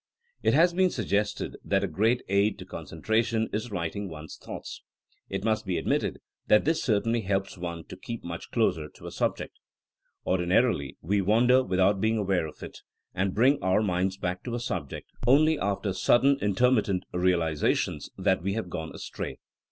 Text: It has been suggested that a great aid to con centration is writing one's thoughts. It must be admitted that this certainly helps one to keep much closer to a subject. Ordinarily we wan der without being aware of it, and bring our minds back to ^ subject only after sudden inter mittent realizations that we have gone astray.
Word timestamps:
It 0.41 0.55
has 0.55 0.73
been 0.73 0.89
suggested 0.89 1.57
that 1.63 1.83
a 1.83 1.87
great 1.87 2.23
aid 2.27 2.57
to 2.57 2.65
con 2.65 2.85
centration 2.85 3.53
is 3.53 3.69
writing 3.69 4.09
one's 4.09 4.35
thoughts. 4.35 4.81
It 5.29 5.43
must 5.43 5.63
be 5.63 5.77
admitted 5.77 6.17
that 6.47 6.65
this 6.65 6.81
certainly 6.81 7.21
helps 7.21 7.55
one 7.55 7.83
to 7.85 7.97
keep 7.97 8.23
much 8.23 8.49
closer 8.49 8.89
to 8.89 9.05
a 9.05 9.11
subject. 9.11 9.59
Ordinarily 10.25 10.97
we 11.03 11.21
wan 11.21 11.45
der 11.45 11.61
without 11.61 12.01
being 12.01 12.17
aware 12.17 12.47
of 12.47 12.63
it, 12.63 12.79
and 13.13 13.35
bring 13.35 13.61
our 13.61 13.83
minds 13.83 14.17
back 14.17 14.43
to 14.45 14.49
^ 14.49 14.59
subject 14.59 15.07
only 15.27 15.59
after 15.59 15.93
sudden 15.93 16.39
inter 16.41 16.71
mittent 16.71 17.03
realizations 17.13 18.09
that 18.17 18.41
we 18.41 18.53
have 18.53 18.71
gone 18.71 18.91
astray. 18.95 19.37